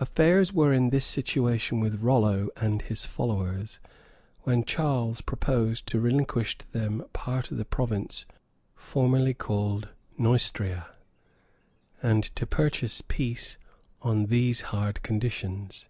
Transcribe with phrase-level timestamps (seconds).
[0.00, 3.78] Affairs were in this situation with Rollo and his followers,
[4.40, 8.26] when Charles proposed to relinquish to them part of the province
[8.74, 9.88] formerly called
[10.18, 10.88] Neustria,
[12.02, 13.56] and to purchase peace
[14.02, 15.86] on these hard conditions.